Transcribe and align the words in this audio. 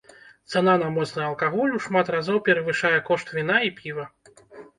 Цана 0.53 0.73
на 0.83 0.87
моцны 0.95 1.21
алкаголь 1.25 1.73
ў 1.73 1.79
шмат 1.89 2.09
разоў 2.15 2.41
перавышае 2.49 2.93
кошт 3.11 3.27
віна 3.37 3.61
і 3.71 3.71
піва. 3.83 4.09